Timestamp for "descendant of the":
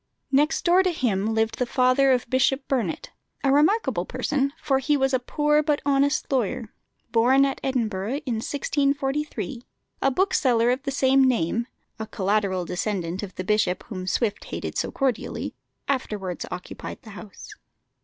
12.65-13.43